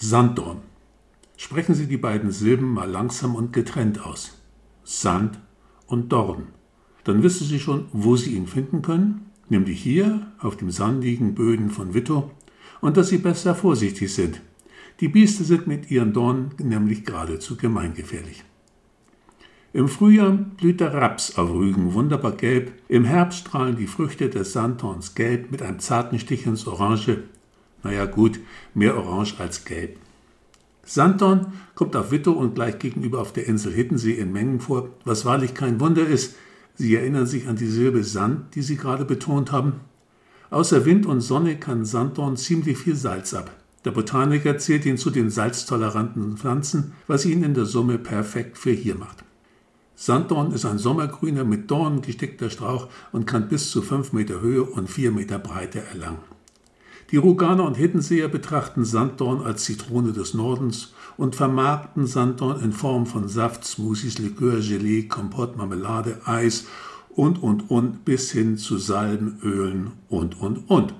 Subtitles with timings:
[0.00, 0.58] Sanddorn.
[1.36, 4.40] Sprechen Sie die beiden Silben mal langsam und getrennt aus.
[4.84, 5.40] Sand
[5.88, 6.44] und Dorn.
[7.02, 11.70] Dann wissen Sie schon, wo Sie ihn finden können, nämlich hier auf dem sandigen Böden
[11.70, 12.30] von Witto,
[12.80, 14.40] und dass Sie besser vorsichtig sind.
[15.00, 18.44] Die Bieste sind mit ihren Dornen nämlich geradezu gemeingefährlich.
[19.72, 24.52] Im Frühjahr blüht der Raps auf Rügen wunderbar gelb, im Herbst strahlen die Früchte des
[24.52, 27.24] Sandhorns gelb mit einem zarten Stich ins Orange.
[27.82, 28.40] Naja gut,
[28.74, 29.98] mehr orange als gelb.
[30.84, 35.24] Sanddorn kommt auf Wittow und gleich gegenüber auf der Insel Hittensee in Mengen vor, was
[35.24, 36.36] wahrlich kein Wunder ist.
[36.76, 39.80] Sie erinnern sich an die Silbe Sand, die Sie gerade betont haben.
[40.50, 43.50] Außer Wind und Sonne kann Sanddorn ziemlich viel Salz ab.
[43.84, 48.70] Der Botaniker zählt ihn zu den salztoleranten Pflanzen, was ihn in der Summe perfekt für
[48.70, 49.24] hier macht.
[49.94, 54.62] Sanddorn ist ein sommergrüner, mit Dornen gestickter Strauch und kann bis zu 5 Meter Höhe
[54.62, 56.37] und 4 Meter Breite erlangen.
[57.10, 63.06] Die Ruganer und Hittenseer betrachten Sanddorn als Zitrone des Nordens und vermarkten Sanddorn in Form
[63.06, 66.66] von Saft, Smoothies, Likör, Gelee, Kompott, Marmelade, Eis
[67.08, 70.94] und, und, und bis hin zu Salben, Ölen und, und, und.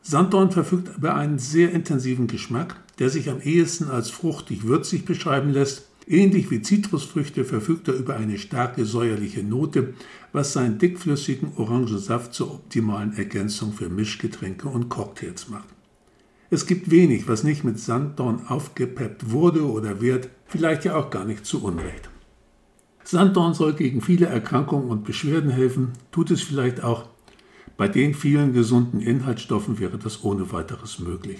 [0.00, 5.89] Sanddorn verfügt über einen sehr intensiven Geschmack, der sich am ehesten als fruchtig-würzig beschreiben lässt
[6.10, 9.94] Ähnlich wie Zitrusfrüchte verfügt er über eine starke säuerliche Note,
[10.32, 15.68] was seinen dickflüssigen Orangensaft zur optimalen Ergänzung für Mischgetränke und Cocktails macht.
[16.50, 21.24] Es gibt wenig, was nicht mit Sanddorn aufgepeppt wurde oder wird, vielleicht ja auch gar
[21.24, 22.10] nicht zu Unrecht.
[23.04, 27.08] Sanddorn soll gegen viele Erkrankungen und Beschwerden helfen, tut es vielleicht auch.
[27.76, 31.38] Bei den vielen gesunden Inhaltsstoffen wäre das ohne weiteres möglich.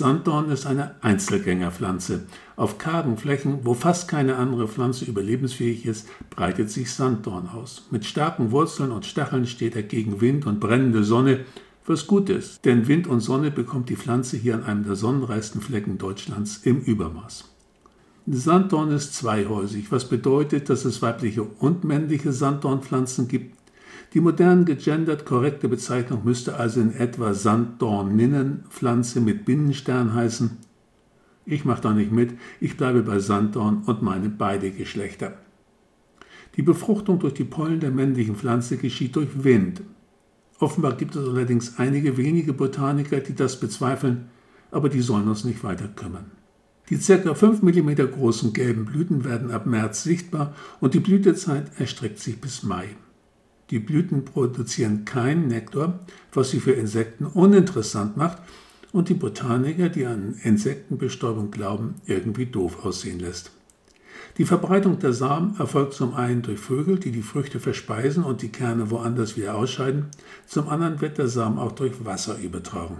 [0.00, 2.22] Sanddorn ist eine Einzelgängerpflanze.
[2.56, 7.86] Auf kargen Flächen, wo fast keine andere Pflanze überlebensfähig ist, breitet sich Sanddorn aus.
[7.90, 11.40] Mit starken Wurzeln und Stacheln steht er gegen Wind und brennende Sonne,
[11.84, 15.60] was gut ist, denn Wind und Sonne bekommt die Pflanze hier an einem der sonnenreichsten
[15.60, 17.50] Flecken Deutschlands im Übermaß.
[18.26, 23.54] Sanddorn ist zweihäusig, was bedeutet, dass es weibliche und männliche Sanddornpflanzen gibt,
[24.12, 30.58] die modern gegendert korrekte Bezeichnung müsste also in etwa Sanddorninnenpflanze mit Binnenstern heißen.
[31.46, 35.34] Ich mache da nicht mit, ich bleibe bei Sanddorn und meine beide Geschlechter.
[36.56, 39.82] Die Befruchtung durch die Pollen der männlichen Pflanze geschieht durch Wind.
[40.58, 44.28] Offenbar gibt es allerdings einige wenige Botaniker, die das bezweifeln,
[44.72, 46.32] aber die sollen uns nicht weiter kümmern.
[46.90, 47.34] Die ca.
[47.34, 52.64] 5 mm großen gelben Blüten werden ab März sichtbar und die Blütezeit erstreckt sich bis
[52.64, 52.88] Mai.
[53.70, 56.00] Die Blüten produzieren keinen Nektar,
[56.32, 58.38] was sie für Insekten uninteressant macht
[58.92, 63.52] und die Botaniker, die an Insektenbestäubung glauben, irgendwie doof aussehen lässt.
[64.38, 68.48] Die Verbreitung der Samen erfolgt zum einen durch Vögel, die die Früchte verspeisen und die
[68.48, 70.06] Kerne woanders wieder ausscheiden,
[70.46, 72.96] zum anderen wird der Samen auch durch Wasser übertragen.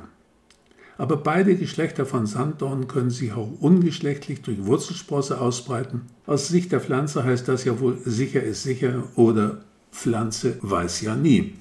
[0.99, 6.03] Aber beide Geschlechter von Sanddornen können sich auch ungeschlechtlich durch Wurzelsprosse ausbreiten.
[6.27, 11.17] Aus Sicht der Pflanze heißt das ja wohl sicher ist sicher oder Pflanze weiß ja
[11.17, 11.55] nie.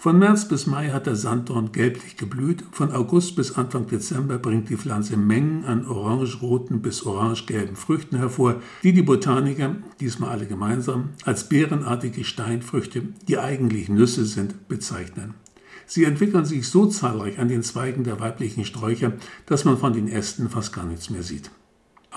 [0.00, 4.68] Von März bis Mai hat der Sanddorn gelblich geblüht, von August bis Anfang Dezember bringt
[4.68, 11.08] die Pflanze Mengen an orangeroten bis orangegelben Früchten hervor, die die Botaniker, diesmal alle gemeinsam,
[11.24, 15.34] als beerenartige Steinfrüchte, die eigentlich Nüsse sind, bezeichnen.
[15.84, 19.14] Sie entwickeln sich so zahlreich an den Zweigen der weiblichen Sträucher,
[19.46, 21.50] dass man von den Ästen fast gar nichts mehr sieht.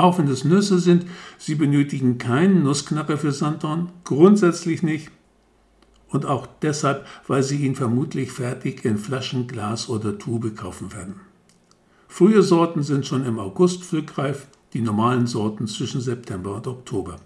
[0.02, 1.06] Auch wenn es Nüsse sind,
[1.38, 5.12] sie benötigen keinen Nussknacker für Sanddorn, grundsätzlich nicht.
[6.08, 11.20] Und auch deshalb, weil sie ihn vermutlich fertig in Flaschen, Glas oder Tube kaufen werden.
[12.08, 17.18] Frühe Sorten sind schon im August pflückreif, die normalen Sorten zwischen September und Oktober.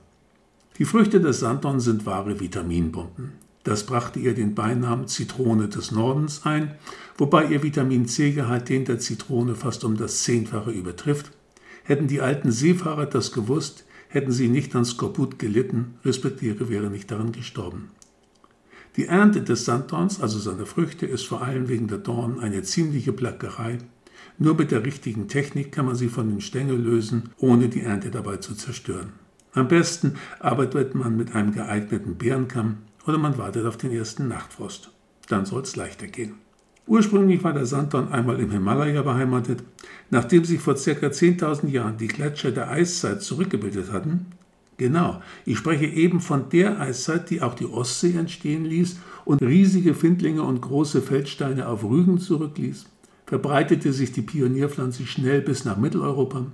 [0.78, 3.32] Die Früchte des Sanddorn sind wahre Vitaminbomben.
[3.64, 6.76] Das brachte ihr den Beinamen Zitrone des Nordens ein,
[7.18, 11.32] wobei ihr Vitamin C-Gehalt den der Zitrone fast um das Zehnfache übertrifft
[11.86, 17.12] Hätten die alten Seefahrer das gewusst, hätten sie nicht an Skorbut gelitten, respektive wären nicht
[17.12, 17.92] daran gestorben.
[18.96, 23.14] Die Ernte des Sanddorns, also seiner Früchte, ist vor allem wegen der Dornen eine ziemliche
[23.14, 23.78] Plackerei.
[24.40, 28.10] Nur mit der richtigen Technik kann man sie von den Stängel lösen, ohne die Ernte
[28.10, 29.14] dabei zu zerstören.
[29.54, 34.90] Am besten arbeitet man mit einem geeigneten Bärenkamm oder man wartet auf den ersten Nachtfrost.
[35.28, 36.45] Dann soll es leichter gehen.
[36.88, 39.64] Ursprünglich war der Sanddorn einmal im Himalaya beheimatet.
[40.12, 40.80] Nachdem sich vor ca.
[40.80, 44.28] 10.000 Jahren die Gletscher der Eiszeit zurückgebildet hatten,
[44.78, 49.96] genau, ich spreche eben von der Eiszeit, die auch die Ostsee entstehen ließ und riesige
[49.96, 52.86] Findlinge und große Feldsteine auf Rügen zurückließ,
[53.26, 56.46] verbreitete sich die Pionierpflanze schnell bis nach Mitteleuropa.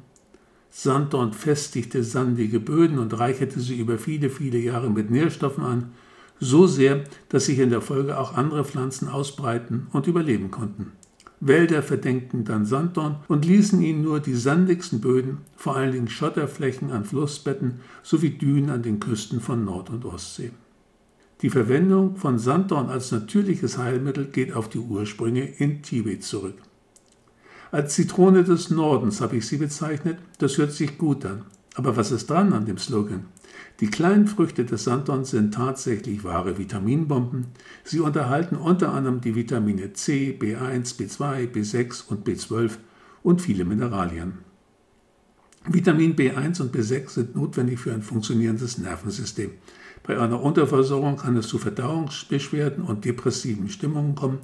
[0.69, 5.91] Sanddorn festigte sandige Böden und reicherte sie über viele, viele Jahre mit Nährstoffen an,
[6.41, 10.91] so sehr, dass sich in der Folge auch andere Pflanzen ausbreiten und überleben konnten.
[11.39, 16.91] Wälder verdenkten dann Sanddorn und ließen ihn nur die sandigsten Böden, vor allen Dingen Schotterflächen
[16.91, 20.51] an Flussbetten sowie Dünen an den Küsten von Nord- und Ostsee.
[21.41, 26.57] Die Verwendung von Sanddorn als natürliches Heilmittel geht auf die Ursprünge in Tibet zurück.
[27.71, 31.43] Als Zitrone des Nordens habe ich sie bezeichnet, das hört sich gut an.
[31.75, 33.25] Aber was ist dran an dem Slogan?
[33.79, 37.47] Die kleinen Früchte des Sanddorns sind tatsächlich wahre Vitaminbomben.
[37.83, 42.71] Sie unterhalten unter anderem die Vitamine C, B1, B2, B6 und B12
[43.23, 44.39] und viele Mineralien.
[45.65, 49.51] Vitamin B1 und B6 sind notwendig für ein funktionierendes Nervensystem.
[50.03, 54.39] Bei einer Unterversorgung kann es zu Verdauungsbeschwerden und depressiven Stimmungen kommen.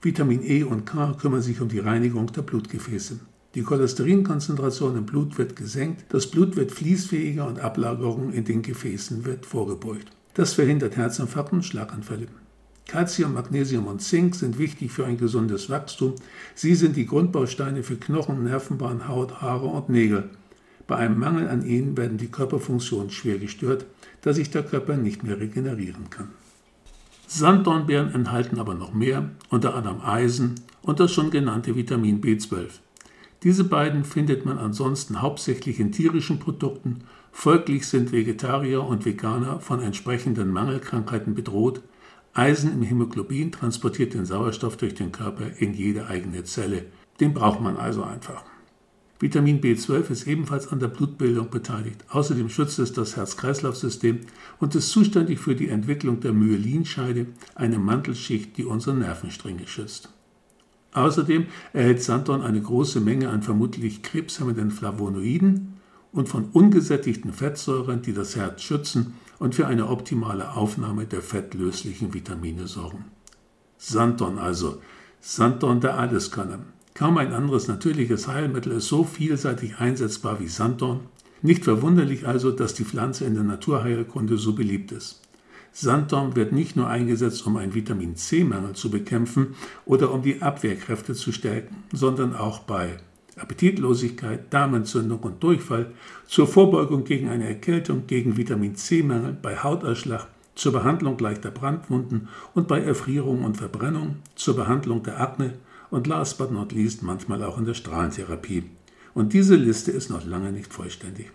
[0.00, 3.20] Vitamin E und K kümmern sich um die Reinigung der Blutgefäße.
[3.54, 9.24] Die Cholesterinkonzentration im Blut wird gesenkt, das Blut wird fließfähiger und Ablagerung in den Gefäßen
[9.24, 10.08] wird vorgebeugt.
[10.34, 12.28] Das verhindert Herzinfarkt und Schlaganfälle.
[12.86, 16.14] Calcium, Magnesium und Zink sind wichtig für ein gesundes Wachstum.
[16.54, 20.30] Sie sind die Grundbausteine für Knochen, Nervenbahn, Haut, Haare und Nägel.
[20.86, 23.86] Bei einem Mangel an ihnen werden die Körperfunktionen schwer gestört,
[24.22, 26.30] da sich der Körper nicht mehr regenerieren kann.
[27.26, 32.68] Sanddornbeeren enthalten aber noch mehr, unter anderem Eisen und das schon genannte Vitamin B12.
[33.44, 39.80] Diese beiden findet man ansonsten hauptsächlich in tierischen Produkten, folglich sind Vegetarier und Veganer von
[39.80, 41.82] entsprechenden Mangelkrankheiten bedroht.
[42.34, 46.86] Eisen im Hämoglobin transportiert den Sauerstoff durch den Körper in jede eigene Zelle.
[47.20, 48.42] Den braucht man also einfach.
[49.20, 52.04] Vitamin B12 ist ebenfalls an der Blutbildung beteiligt.
[52.08, 54.20] Außerdem schützt es das Herz-Kreislauf-System
[54.60, 57.26] und ist zuständig für die Entwicklung der Myelinscheide,
[57.56, 60.10] eine Mantelschicht, die unsere Nervenstränge schützt.
[60.92, 65.74] Außerdem erhält Sanddorn eine große Menge an vermutlich krebshemmenden Flavonoiden
[66.12, 72.14] und von ungesättigten Fettsäuren, die das Herz schützen und für eine optimale Aufnahme der fettlöslichen
[72.14, 73.04] Vitamine sorgen.
[73.76, 74.80] Sanddorn also,
[75.20, 76.60] Sanddorn der Alleskönner.
[76.94, 81.00] Kaum ein anderes natürliches Heilmittel ist so vielseitig einsetzbar wie Sanddorn.
[81.42, 85.27] Nicht verwunderlich also, dass die Pflanze in der Naturheilkunde so beliebt ist.
[85.72, 89.54] Sanddorn wird nicht nur eingesetzt, um einen Vitamin C-Mangel zu bekämpfen
[89.86, 92.98] oder um die Abwehrkräfte zu stärken, sondern auch bei
[93.36, 95.92] Appetitlosigkeit, Darmentzündung und Durchfall,
[96.26, 102.66] zur Vorbeugung gegen eine Erkältung, gegen Vitamin C-Mangel, bei Hauterschlag, zur Behandlung leichter Brandwunden und
[102.66, 105.54] bei Erfrierung und Verbrennung, zur Behandlung der Akne
[105.90, 108.64] und last but not least manchmal auch in der Strahlentherapie.
[109.14, 111.30] Und diese Liste ist noch lange nicht vollständig.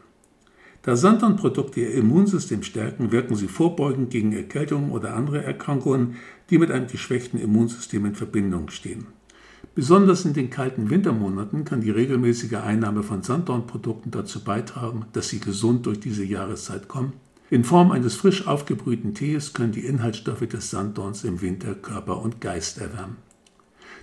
[0.83, 6.17] Da Sanddornprodukte ihr Immunsystem stärken, wirken sie vorbeugend gegen Erkältungen oder andere Erkrankungen,
[6.49, 9.07] die mit einem geschwächten Immunsystem in Verbindung stehen.
[9.75, 15.39] Besonders in den kalten Wintermonaten kann die regelmäßige Einnahme von Sanddornprodukten dazu beitragen, dass sie
[15.39, 17.13] gesund durch diese Jahreszeit kommen.
[17.49, 22.41] In Form eines frisch aufgebrühten Tees können die Inhaltsstoffe des Sanddorns im Winter Körper und
[22.41, 23.15] Geist erwärmen.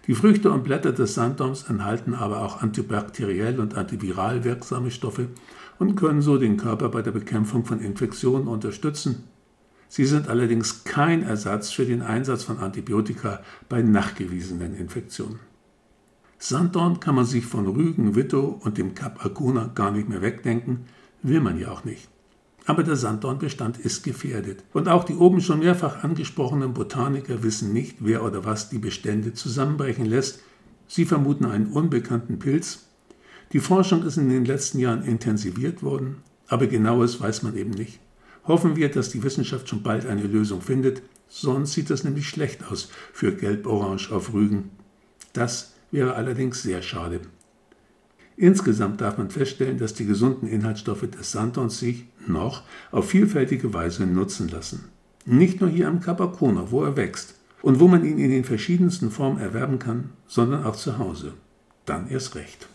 [0.06, 5.28] Die Früchte und Blätter des Sanddorns enthalten aber auch antibakteriell und antiviral wirksame Stoffe
[5.78, 9.24] und können so den Körper bei der Bekämpfung von Infektionen unterstützen.
[9.88, 15.40] Sie sind allerdings kein Ersatz für den Einsatz von Antibiotika bei nachgewiesenen Infektionen.
[16.38, 20.86] Sanddorn kann man sich von Rügen, Witto und dem Kap Aguna gar nicht mehr wegdenken,
[21.22, 22.08] will man ja auch nicht.
[22.66, 24.62] Aber der Sanddornbestand ist gefährdet.
[24.72, 29.32] Und auch die oben schon mehrfach angesprochenen Botaniker wissen nicht, wer oder was die Bestände
[29.32, 30.42] zusammenbrechen lässt.
[30.86, 32.86] Sie vermuten einen unbekannten Pilz.
[33.52, 36.18] Die Forschung ist in den letzten Jahren intensiviert worden,
[36.48, 37.98] aber genaues weiß man eben nicht.
[38.44, 42.70] Hoffen wir, dass die Wissenschaft schon bald eine Lösung findet, sonst sieht das nämlich schlecht
[42.70, 44.70] aus für Gelb-Orange auf Rügen.
[45.32, 47.20] Das wäre allerdings sehr schade.
[48.40, 54.06] Insgesamt darf man feststellen, dass die gesunden Inhaltsstoffe des Sanddorns sich noch auf vielfältige Weise
[54.06, 54.86] nutzen lassen.
[55.26, 59.10] Nicht nur hier am Capacona, wo er wächst und wo man ihn in den verschiedensten
[59.10, 61.34] Formen erwerben kann, sondern auch zu Hause.
[61.84, 62.70] Dann erst recht.